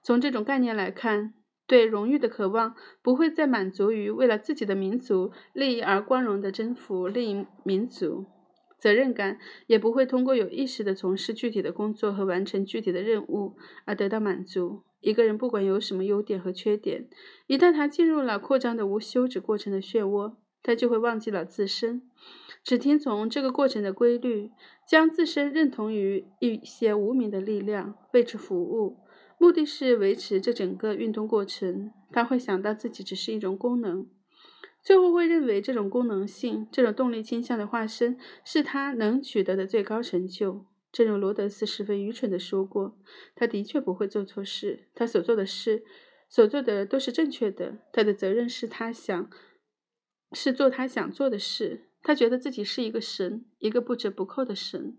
[0.03, 1.35] 从这种概念来看，
[1.67, 8.27] 对荣誉的渴望不会再满足于为了自己的民族利益而光荣地征服另一民族。
[8.85, 14.83] 责任感也不会通过有意识地从事具体的工作和完成具体的任务而得到满足。
[15.01, 17.09] 一个人不管有什么优点和缺点，
[17.47, 22.03] 一旦他进入了扩张的无休止过程的漩涡，他就会忘记了自身，
[22.62, 24.51] 只听从这个过程的规律，
[24.87, 28.99] 将自身认同于一些无名的力量，为之服务，
[29.38, 31.90] 目的是维持这整个运动过程。
[32.12, 34.07] 他会想到自己只是一种功能。
[34.85, 40.66] 最后会认为这种功能性、这种动力倾向的化身是他能取得的最高成就。
[40.92, 42.97] 正如罗德斯十分愚蠢地说过
[43.35, 45.83] ：“他的确不会做错事，他所做的事、
[46.29, 47.79] 所做的都是正确的。
[47.92, 49.29] 他的责任是他想，
[50.33, 51.88] 是做他想做的事。
[52.03, 54.99] 他觉得自己是一个神，一个不折不扣的神。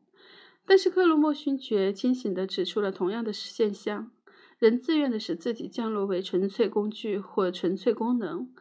[0.65, 4.12] 但是克罗莫勋爵清醒地指出了同样的现象：
[4.58, 8.52] 人自愿地使自己降落为纯粹工具或纯粹功能。”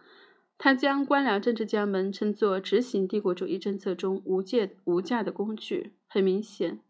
[0.65, 5.93] 他将官僚政治家们称作执行帝国主义政策中无界无价的工具。
[6.09, 6.81] 很明显，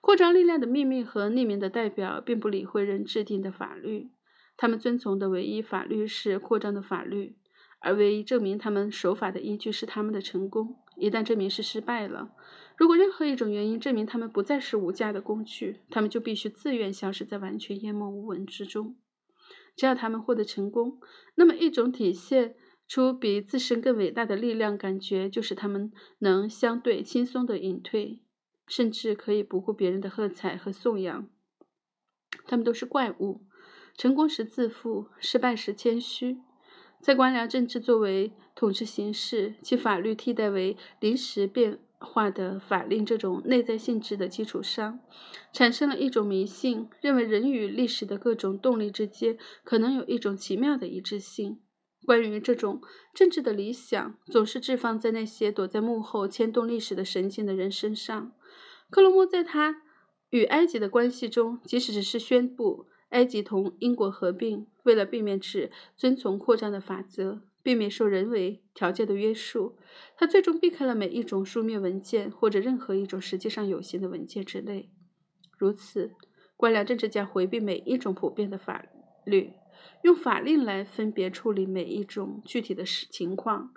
[0.00, 4.10] 扩张力量的秘密和匿名的代表并不理会人制定的法律。
[4.56, 7.36] 他们遵从的唯一法律是扩张的法律，
[7.78, 10.78] 而唯一证明他们守法的依据是他们的成功。
[10.96, 12.32] 一旦证明是失败了，
[12.76, 18.96] 如果任何一种原因证明他们不再是无价的工具，他们就必须自愿消失在完全淹没无闻之中。
[19.76, 20.98] 只要他们获得成功，
[21.36, 22.56] 那么一种体现。
[22.92, 28.20] 出比自身更伟大的力量，感觉就是他们能相对轻松地隐退，
[28.68, 31.26] 甚至可以不顾别人的喝彩和颂扬。
[32.46, 33.46] 他们都是怪物，
[33.96, 36.36] 成功时自负，失败时谦虚。
[37.00, 45.00] 在官僚政治作为统治形式，其法律替代为临时变化的法令这种内在性质的基础上，
[45.50, 51.58] 产生了一种迷信，认为人与历史的各种动力之间可能有一种奇妙的一致性。
[52.04, 52.80] 关于这种
[53.14, 58.32] 政治的理想，总是置放在那些躲在幕后牵动历史的神经的人身上。
[58.90, 59.82] 克罗莫在他
[60.30, 69.76] 与埃及的关系中，即使只是宣布埃及同英国合并，为了避免只遵从扩张的法则，避免受人为条件的约束，
[70.16, 74.90] 他最终避开了每一种书面文件或者任何一种实际上有形的文件之类。
[75.56, 76.12] 如此，
[76.56, 78.84] 官僚政治家回避每一种普遍的法
[79.24, 79.52] 律。
[80.02, 83.72] 用法令来分别处理每一种具体的事情况，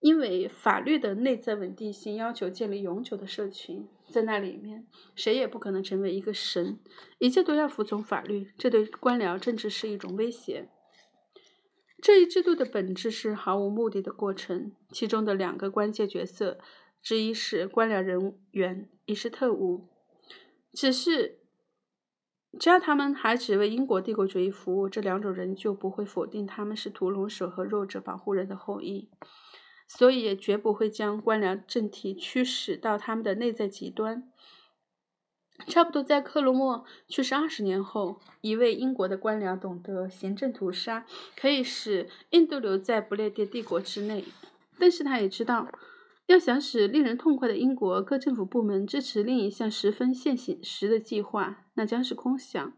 [0.00, 6.78] 因为法律的内在稳定性要求建立永久的社群，在那里面谁也不可能成为一个神，
[7.18, 10.68] 一切都要服从法律，这对官僚政治是一种威胁。
[12.00, 16.58] 这一制度的本质是毫无目的的过程，其中的两个关键角色
[17.02, 19.88] 之一是官僚人员，一是特务，
[20.72, 21.41] 只是。
[22.60, 29.08] 只要他们还只为英国帝国主义服务，这两种人就不会否定他们是屠龙手和弱者保护人的后裔，
[29.88, 34.30] 所以也绝不会将官僚政体驱使到他们的内在极端。
[35.66, 44.24] 差不多在克罗莫去世二十年后，一位英国的官僚懂得行政屠杀可以使印度留在不列颠帝国之内，
[44.78, 45.68] 但是他也知道。
[46.26, 52.72] 要想使令人痛快的英国各政府部门支持另一项十分现实的计划，那将是空想。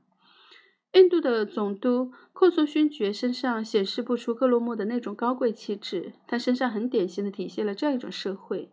[0.93, 8.71] 印度的总督寇松勋爵身上显示不出克洛莫的那种高贵气质，他身上很典型的体现了这样一种社会：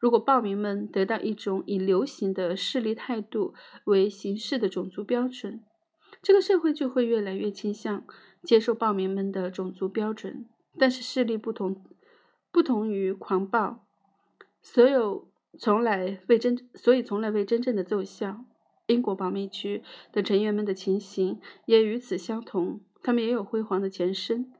[0.00, 3.54] 如果暴民们得到一种以流行的势力态度
[3.84, 5.64] 为形式的种族标准，
[6.20, 8.04] 这个社会就会越来越倾向
[8.42, 10.46] 接受暴民们的种族标准。
[10.76, 11.84] 但是势力不同，
[12.50, 13.86] 不同于狂暴。
[14.62, 18.44] 所有从来未真，所以从来未真正的奏效。
[18.86, 24.52] 英国保密区的成员们的情形也与此相同，他们也有辉煌的前身。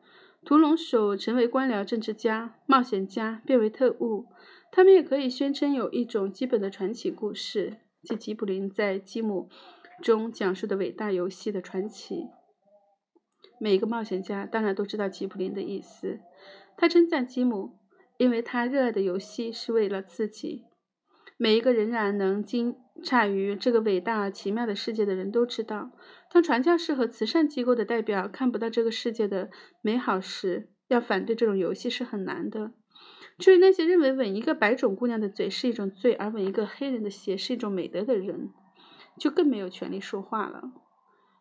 [0.44, 4.26] 屠龙手成为官僚政治家，冒险家变为特务。
[4.70, 9.48] 他们也可以宣称有一种基本的传奇故事，即吉卜林在《吉姆》
[10.04, 12.28] 中讲述的伟大游戏的传奇。
[13.58, 16.20] 每一个冒险家当然都知道吉卜林的意思。
[16.76, 17.79] 他称赞吉姆。
[18.20, 20.66] 因为他热爱的游戏是为了自己。
[21.38, 25.90] 每一个仍然能惊诧于这个伟大而奇妙的世界的人都知道，
[26.30, 29.48] 当传教士和慈善机构的代表看不到这个世界的
[29.80, 32.72] 美好时，要反对这种游戏是很难的。
[33.38, 38.50] 至于那些认为吻一个白种姑娘的嘴是一种罪，而吻一个黑人的鞋是一种美德的人，
[39.18, 40.70] 就更没有权利说话了。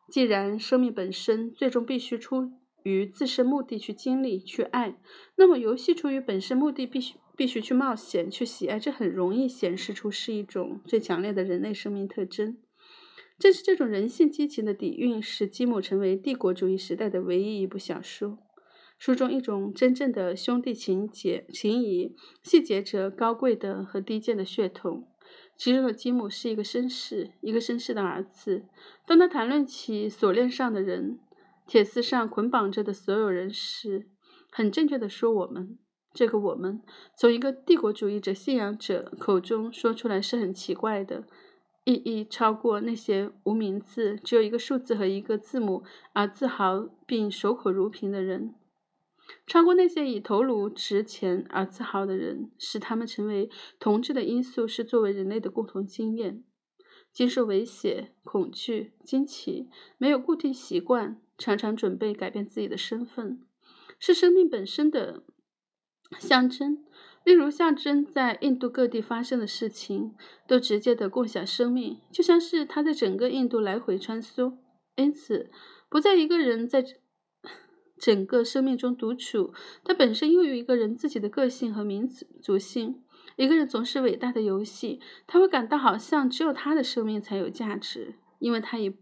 [0.08, 4.98] 既然生命本身最终必须出于自身目的去经历、去爱，
[5.36, 7.16] 那么游戏出于本身目的必须。
[7.40, 12.58] 必须去冒险，去喜爱，这很容易显示出是一种最强烈的人类生命特征。
[13.38, 18.40] 正是这种人性激情的底蕴，使《基姆》成为帝国主义时代的唯一一部小说。
[18.98, 22.14] 书中一种真正的兄弟情结情谊，
[22.44, 25.08] 细节着高贵的和低贱的血统。
[25.56, 28.66] 其中的基姆是一个绅士，一个绅士的儿子。
[29.08, 31.20] 当他谈论起锁链上的人、
[31.70, 34.10] 铁丝上捆绑着的所有人是，
[34.50, 35.78] 很正确的说：“我们。”
[36.16, 36.82] 这个我们
[37.16, 41.26] 从一个帝国主义者信仰者口中说出来是很奇怪的，
[41.84, 48.56] 意义超过那些无名字、只有一个数字和一个字母而自豪并守口如瓶的人，
[49.46, 53.48] 超过那些以头颅值钱而自豪的人，使他们成为
[53.80, 56.44] 同志的因素是作为人类的共同经验，
[57.14, 63.42] 经受威胁、恐惧、惊奇，没有固定习惯，常常准备改变自己的身份，
[63.98, 65.24] 是生命本身的。
[66.18, 66.84] 象征，
[67.24, 70.16] 例如象征在印度各地发生的事情，
[70.48, 74.58] 都直接的共享生命，就像是他在整个印度来回穿梭。
[74.96, 75.52] 因此，
[75.88, 76.84] 不在一个人在
[78.00, 83.04] 整个生命中独处，他本身又有一个人自己的个性和民族性。
[83.36, 88.98] 一个人总是伟大的游戏，他会感到好像只有他的生命才有价值，因为他已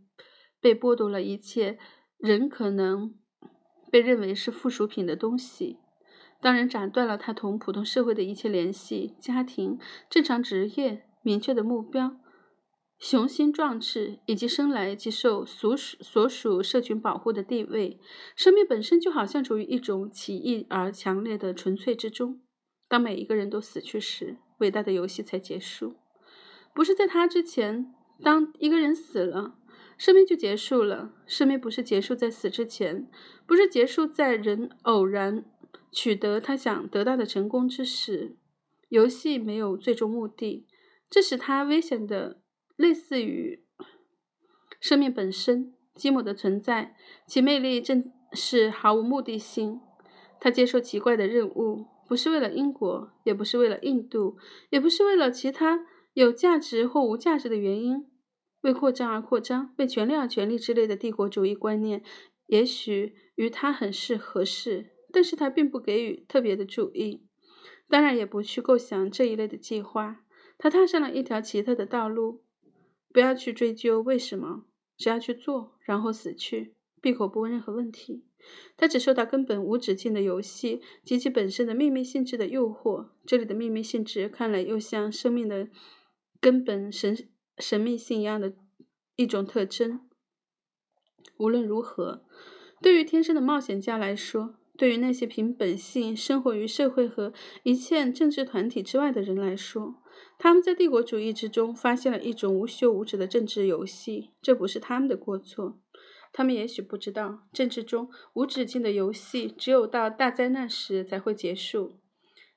[0.59, 1.79] 被剥夺了一切
[2.17, 3.13] 人可能
[3.91, 5.77] 被认为是附属品的东西。
[6.39, 12.17] 当人斩断了他同普通社会的一切联系，家庭、正常职业、明确的目标、
[12.99, 17.99] 雄心壮志，以及生来即受所属所属社群保护的地位，
[18.35, 22.39] 生命本身就好像处于一种奇异而强烈的纯粹之中。
[22.87, 25.95] 当每一个人都死去时，伟大的游戏才结束。
[26.73, 29.56] 不是在他之前，当一个人死了，
[29.97, 31.13] 生命就结束了。
[31.25, 33.09] 生命不是结束在死之前，
[33.45, 35.45] 不是结束在人偶然。
[35.91, 38.37] 取得他想得到的成功之时，
[38.89, 40.67] 游戏没有最终目的，
[41.09, 42.41] 这使它危险的
[42.75, 43.63] 类似于
[44.79, 45.73] 生命本身。
[45.95, 49.81] 基姆的存在，其魅力正是毫无目的性。
[50.39, 54.37] 他接受奇怪的任务，不是为了英国，也不是为了印度，
[54.69, 58.05] 也不是为了其他有价值或无价值的原因。
[58.61, 62.03] 为扩张而扩张，为权力而权力之类的帝国主义观念，
[62.47, 64.91] 也许与他很是合适。
[65.09, 67.23] 但是他并不给予特别的注意，
[67.87, 70.25] 当然也不去构想这一类的计划。
[70.57, 72.43] 他踏上了一条奇特的道路，
[73.13, 74.65] 不要去追究为什么，
[74.97, 78.25] 只要去做，然后死去，闭口不问任何问题。
[78.75, 83.07] 他只受到根本无止境的游戏及其本身的秘密性质的诱惑。
[83.25, 85.69] 这里的秘密性质看来又像生命的
[86.39, 87.17] 根本神
[87.57, 88.53] 神秘性一样的
[89.15, 90.01] 一种特征。
[91.37, 92.25] 无论如何，
[92.81, 99.95] 对于天生的冒险家来说，对于那些凭本性生活于社会和一切政治团体之外的人来说，
[100.37, 104.31] 他们在帝国主义之中发现了一种无休无止的政治游戏。
[104.41, 105.79] 这不是他们的过错。
[106.33, 111.99] 他们也许不知道，政治中无止境的游戏只有到大灾难时才会结束。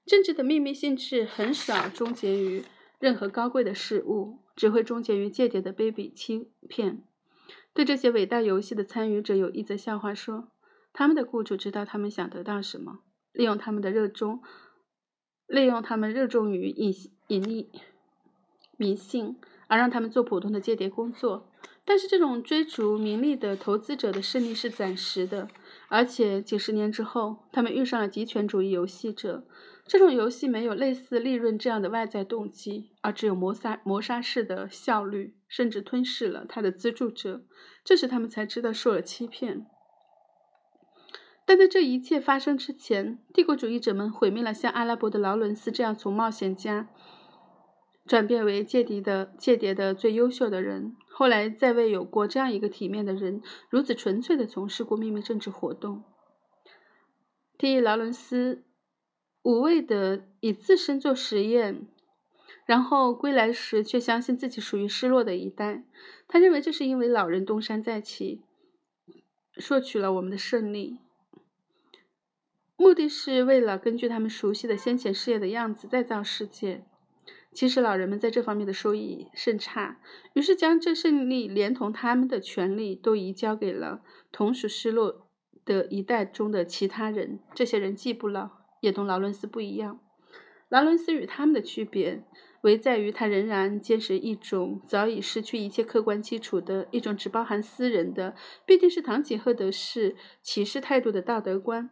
[0.05, 2.63] 政治的秘密性质很少终结于
[2.99, 7.03] 任何高贵的事物，只会终结于间谍的卑鄙欺骗。
[7.73, 10.49] 对这些伟大游戏的参与者，有一则笑话说。
[10.93, 12.99] 他们的雇主知道他们想得到什么，
[13.33, 14.43] 利用他们的热衷，
[15.47, 16.95] 利用他们热衷于隐
[17.29, 17.69] 隐匿
[18.77, 21.49] 迷信，而让他们做普通的间谍工作。
[21.87, 25.49] 但是，这种追逐名利的投资者的胜利是暂时的，
[25.91, 29.45] 而且几十年之后，他们遇上了极权主义游戏者。
[29.87, 37.43] 这种游戏没有类似利润这样的外在动机，而只有磨杀磨杀式的效率，甚至吞噬了他的资助者。
[37.85, 39.67] 这时，他们才知道受了欺骗。
[41.45, 46.89] 但在这一切发生之前，帝国主义者们毁灭了像阿拉伯的劳伦斯这样从冒险家
[48.11, 50.97] 转变为间谍的间谍的最优秀的人。
[51.07, 56.03] 后来再未有过这样一个体面的人如此纯粹的从事过秘密政治活动。
[57.57, 58.65] 提劳伦斯
[59.45, 61.87] 无畏的以自身做实验，
[62.67, 65.85] 然后归来时却相信自己属于失落的一代。
[66.27, 68.43] 他认为这是因为老人东山再起，
[69.69, 70.99] 获取了我们的胜利。
[72.77, 76.85] 目的是为了根据他们熟悉的先前事业的样子再造世界。
[77.53, 80.01] 其实老人们在这方面的收益甚差，
[80.35, 85.27] 于是将这胜利连同他们的权利都移交给了同属失落
[85.65, 87.41] 的一代中的其他人。
[87.53, 89.99] 这些人既不老，也同劳伦斯不一样。
[90.69, 92.23] 劳伦斯与他们的区别，
[92.63, 101.91] 唯在于他仍然坚持一种早已失去一切客观基础的一种只包含私人的，必定是堂吉诃德式骑士态度的道德观。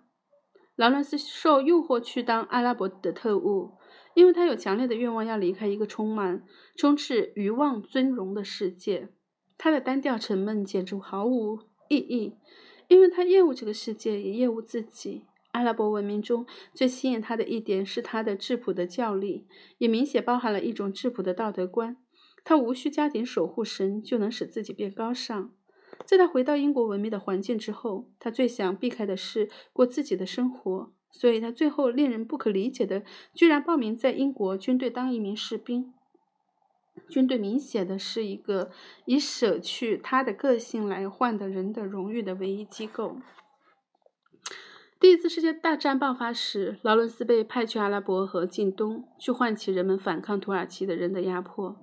[0.77, 3.78] 劳伦斯受诱惑去当阿拉伯的特务。
[4.19, 6.43] 因为他有强烈的愿望要离开一个充满、
[6.75, 9.11] 充斥欲望、尊荣的世界，
[9.57, 12.35] 他的单调沉闷简直毫无意义。
[12.89, 15.23] 因为他厌恶这个世界，也厌恶自己。
[15.53, 16.45] 阿拉伯文明中
[16.75, 19.47] 最吸引他的一点是他的质朴的教力，
[19.79, 21.97] 也明显包含了一种质朴的道德观。
[22.43, 25.53] 他无需加紧守护神，就能使自己变高尚。
[26.05, 30.93] 在他回到英国文明的环境之后，他最想避开的是过自己的生活。
[31.19, 33.03] 所以他最后令人不可理解的，
[33.35, 35.93] 居然报名在英国军队当一名士兵。
[37.09, 38.71] 军队明显的是一个
[39.05, 43.17] 以舍去他的个性来换的人的荣誉的唯一机构。
[45.01, 51.77] 第一次世界大战爆发时，劳伦斯被派去阿拉伯和近东，去唤起人们反抗土耳其的人的压迫，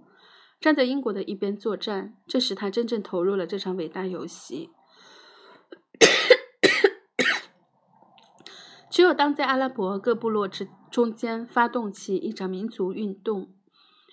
[0.62, 2.16] 站在英国的一边作战。
[2.26, 4.70] 这使他真正投入了这场伟大游戏。
[8.96, 13.54] 只有当在阿拉伯各部落之中间发动起一场民族运动，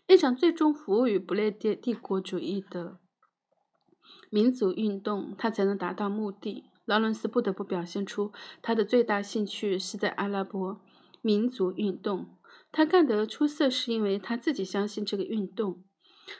[0.08, 2.98] 一场最终服务于不列颠帝国主义的
[4.28, 6.64] 民族运动，他才能达到目的。
[6.84, 10.80] 劳伦斯不得不表现出他的最大兴趣是在阿拉伯
[11.20, 12.36] 民族运动。
[12.72, 15.84] 他干得出色，是因为他自己相信这个运动。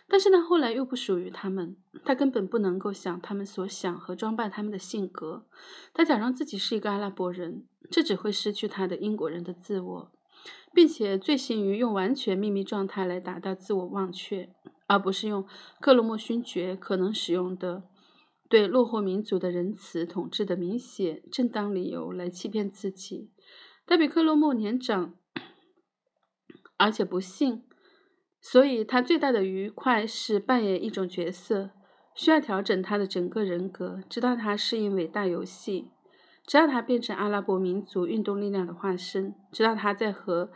[0.09, 5.47] 但是呢后来又不属于他们，他根本不能够想他们所想和装扮他们的性格。
[5.93, 10.13] 他假装自己是一个阿拉伯人，这只会失去他的英国人的自我，
[10.73, 14.55] 并且醉心于用完全秘密状态来达到自我忘却，
[14.87, 15.47] 而不是用
[15.81, 17.83] 克罗莫勋爵可能使用的
[18.49, 23.31] 对落后民族的仁慈统治的明显正当理由来欺骗自己。
[23.85, 25.15] 他比克罗莫年长，
[26.77, 27.65] 而且不幸。
[28.45, 31.71] 所以，他最大的愉快是扮演一种角色，
[32.15, 35.93] 需要调整他的整个人格，直到他适应伟大游戏，
[36.45, 40.51] 直到他变成阿拉伯民族运动力量的化身，直到他在和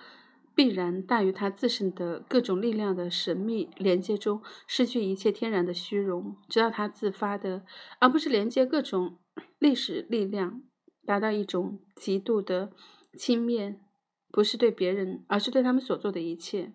[0.53, 7.63] 必然大于他自身的各种力量的神秘连接中失去一切天然的虚荣，直到他自发的，
[8.01, 9.19] 而不是连接各种
[9.61, 10.61] 历史力量，
[11.07, 12.73] 达到一种极度的
[13.17, 13.77] 轻蔑，
[14.33, 16.73] 不是对别人，而是对他们所做的一切。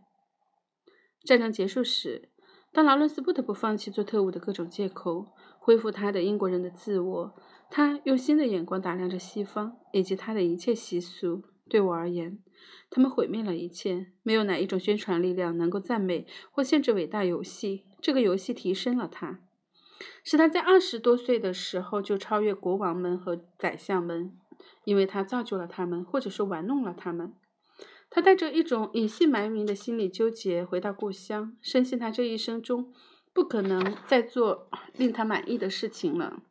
[1.24, 2.30] 战争结束时，
[2.72, 7.36] 当劳伦斯不得不放弃做特务的各种借口，恢复他的英国人的自我，
[7.70, 11.44] 他用新的眼光打量着西方以及他的一切习俗。
[11.70, 12.40] 对我而言，
[12.90, 14.08] 他们毁灭了一切。
[14.24, 17.86] 没有哪一种宣传力量能够赞美或限制伟大游戏。
[18.02, 19.40] 这个游戏提升了他，
[20.24, 24.36] 使他在二十多岁的时候就超越国王们和宰相们，
[24.84, 27.34] 因为他造就了他们，或者说玩弄了他们。
[28.14, 32.94] 他带着一种隐姓埋名的心理纠结回到故乡，深信他这一生中
[33.34, 36.44] 不可能再做令他满意的事情了。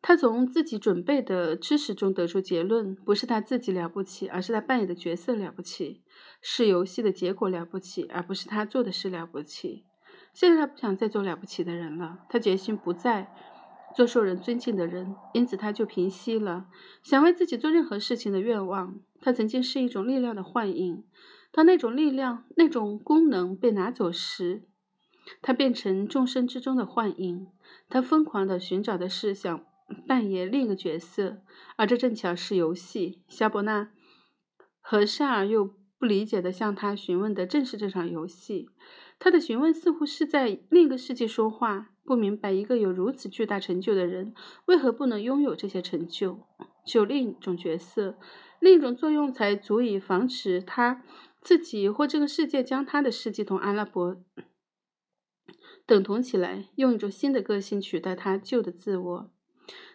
[0.00, 6.00] 他从自己准备的知识中得出结论：不是他自己了不起，而是他扮演的角色了不起；
[6.40, 9.84] 是游戏的结果了不起，而不是他做的事了不起。
[10.32, 13.34] 现在他不想再做了不起的人了，他决心不再
[13.96, 16.66] 做受人尊敬的人，因此他就平息了
[17.02, 19.00] 想为自己做任何事情的愿望。
[19.22, 21.04] 它曾经是一种力量的幻影，
[21.50, 24.64] 当那种力量、那种功能被拿走时，
[25.40, 27.46] 它变成众生之中的幻影。
[27.88, 29.64] 他疯狂地寻找的是想
[30.06, 31.42] 扮演另一个角色，
[31.76, 33.22] 而这正巧是游戏。
[33.28, 33.90] 肖伯纳
[34.80, 35.64] 和善而又
[35.98, 38.68] 不理解地向他询问的正是这场游戏。
[39.18, 44.34] 他的询问似乎是在另一个世界说话，不明白一个有如此巨大成就的人
[44.66, 46.40] 为何不能拥有这些成就，
[46.84, 48.18] 只有另一种角色。
[48.62, 51.02] 另一种作用才足以防止他
[51.40, 54.22] 自己或这个世界将他的世界同阿拉伯
[55.84, 59.30] 等同起来，用一种新的个性取代他旧的自我。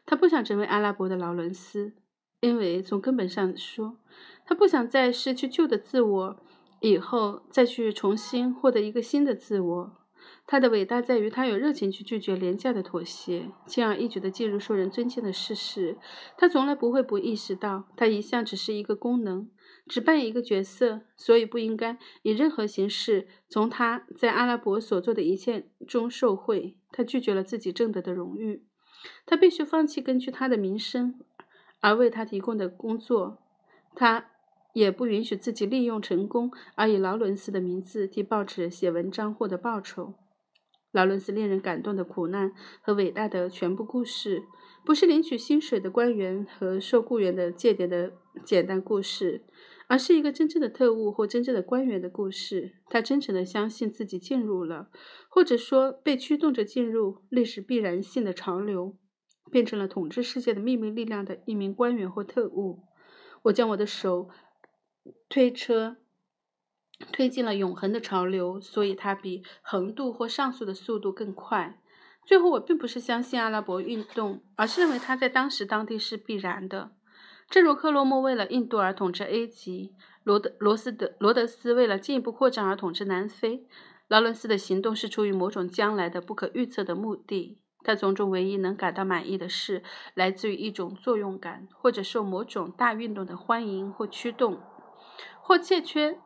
[0.06, 1.94] 他不想成为阿拉伯的劳伦斯，
[2.42, 4.00] 因为从根本上说，
[4.46, 6.44] 他不想在失去旧的自我
[6.82, 10.07] 以后再去重新获得一个新的自我。
[10.50, 15.98] 他的伟大在于他有热情去拒绝廉价的妥协，轻而易举地进入受人尊敬的事实。
[16.38, 19.50] 他从来不会不意识到，他一向只是一个功能，
[19.88, 26.78] 只扮演一个角色，所以不应该以任何形式从他在阿拉伯所做的一切中受贿。
[26.94, 28.64] 他拒绝了自己挣得的荣誉，
[29.26, 31.20] 他必须放弃根据他的名声
[31.82, 33.44] 而为他提供的工作，
[33.94, 34.30] 他
[34.72, 40.14] 也不允许自己利用成功而以劳伦斯的名字替报纸写文章获得报酬。
[40.98, 44.46] 劳伦斯令人感动的苦难和伟大的全部故事，
[44.84, 49.46] 不是领取薪水的官员和受雇员的借点的简单故事，
[49.88, 52.74] 而是一个真正的特务或真正的官员的故事。
[52.90, 54.90] 他真诚地相信自己进入了，
[55.30, 58.98] 或者说被驱动着进入历史必然性的潮流，
[59.52, 62.80] 变成了统治世界的秘密力量的一名官员或特务。
[63.44, 64.30] 我将我的手
[65.30, 65.98] 推车。
[67.12, 71.80] 推进了永恒的潮流，所以它比横渡或上溯的速度更快。
[72.26, 76.92] 最后，我并不是相信阿拉伯运动，而是认为它在当时当地是必然的。
[77.50, 79.94] 正如克洛莫为了印度而统治 A 级，
[80.24, 83.66] 罗德罗斯德罗德斯为了进一步扩张而统治南非，
[84.10, 87.62] 劳伦斯的行动是出于某种将来的不可预测的目的。
[87.84, 89.82] 他从中唯一能感到满意的是，
[90.14, 94.60] 来自于一种作用感，或者受某种大运动的欢迎或驱动，
[95.42, 96.20] 或欠缺。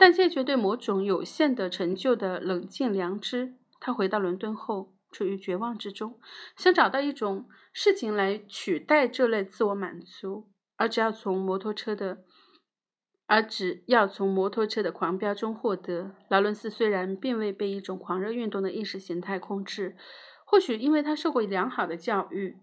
[0.00, 6.18] 但欠缺对某种有限的成就的冷静良知，他回到伦敦后处于绝望之中，
[6.56, 12.24] 想找到一种事情来取代这类自我满足，而只要从摩托车的，
[13.26, 16.12] 而只要从摩托车的狂飙中获得。
[16.30, 19.98] 劳伦斯虽然并未被一种狂热运动的意识形态控制，
[20.46, 22.56] 或许因为他受过良好的教育。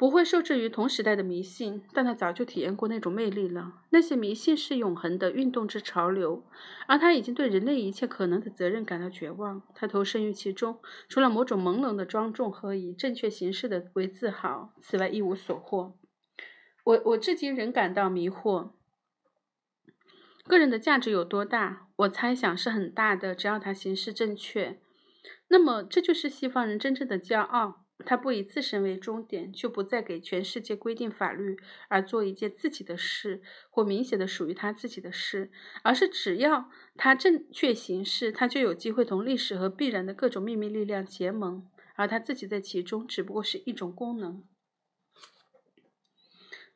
[0.00, 3.82] 不会受制于同时代的迷信，但他早就体验过那种魅力了。
[3.90, 6.42] 那些迷信是永恒的运动之潮流，
[6.86, 9.62] 而他已经对人类一切可能的责任感到绝望。
[9.74, 10.80] 他投身于其中，
[11.10, 15.98] 除了某种朦胧的庄重和以正确形式的为自豪，此外一无所获。
[16.84, 18.70] 我我至今仍感到迷惑。
[20.44, 21.88] 个人的价值有多大？
[21.96, 24.80] 我猜想是很大的，只要他行事正确。
[25.48, 27.84] 那么，这就是西方人真正的骄傲。
[28.04, 35.50] 他不以自身为终点，就不再给全世界规定法律，而做一件自己的事，或明显的属于他自己的事，
[35.82, 44.44] 而是只要他正确行事，他就有机会同历史和必然的各种秘密力量结盟，而他自己在其中只不过是一种功能。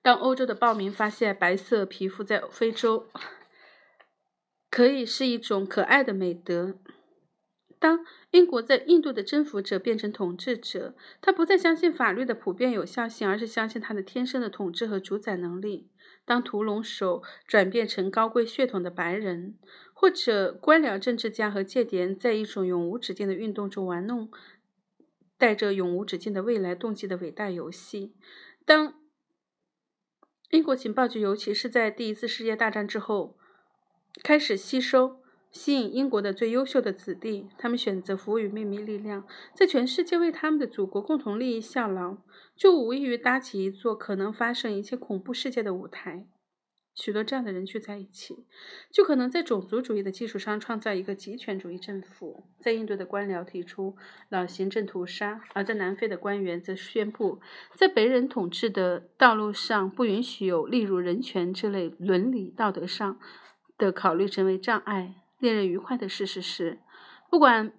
[0.03, 3.09] 当欧洲的暴民发现白色皮肤在非洲
[4.71, 6.79] 可以是一种可爱的美德。
[7.85, 15.91] 当英国在印度的征服者变成统治者，他不再相信法律的普遍有效性，而是相信他的天生的统治和主宰能力。
[16.25, 19.59] 当屠龙手转变成高贵血统的白人，
[19.93, 24.31] 或者官僚政治家和间谍在一种永无止境的运动中玩弄
[25.37, 28.15] 带着永无止境的未来动机的伟大游戏，
[28.65, 28.95] 当
[30.49, 33.37] 英国情报局，尤其是在第一次世界大战之后，
[34.23, 35.23] 开始吸收。
[35.55, 39.25] 吸引英国的最优秀的子弟，他们选择服务于秘密力量，
[39.55, 42.19] 在全世界为他们的祖国共同利益效劳，
[42.57, 46.27] 就无异于搭起一座可能发生一切恐怖事件的舞台。
[46.93, 48.47] 许多这样的人聚在一起，
[48.91, 52.49] 就可能在种族主义的基础上创造一个极权主义政府。
[52.59, 53.97] 在印度的官僚提出
[54.29, 57.41] 老行政屠杀，而在南非的官员则宣布，
[57.75, 63.19] 在白人统治的道路上不允许有例如人权这类伦理道德上
[63.79, 65.24] 的考虑成为障碍。
[65.45, 66.79] 令人愉快的事实是，
[67.29, 67.71] 不管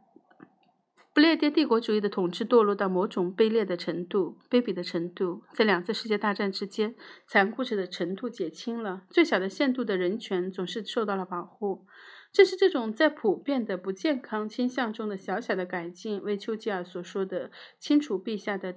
[1.15, 6.93] 不列颠帝国主义的统治堕落到某种卑劣的程度、卑鄙的程度，在两次世界大战之间，
[7.25, 11.87] 残酷者的程度减轻了，最小的限度的人权总是受到了保护。
[12.31, 17.49] 正是这种在普遍的不健康倾向中的小小的改进，为丘吉尔所说的
[17.81, 18.75] “清除陛下的”。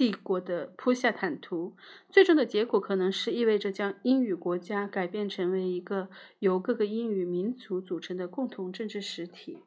[0.00, 1.76] 帝国的铺下坦途，
[2.08, 9.58] 最终的结果可能是意味着将英语国家改变成为一个由各个英语民族组成的共同政治实体。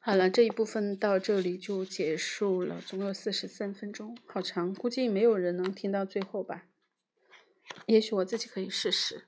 [0.00, 6.64] 好了，这一部分到这里就结束了，总共有四十三分钟，好长，估计没有人能听到最后吧。
[7.86, 9.26] 也许我自己可以试试。